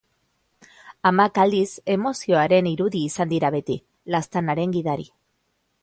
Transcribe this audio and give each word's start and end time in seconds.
Amak 1.09 1.37
aldiz 1.43 1.67
emozioaren 1.97 2.71
irudi 2.73 3.05
izan 3.11 3.31
dira 3.35 3.55
beti, 3.59 3.79
laztanaren 4.17 4.79
gidari. 4.79 5.09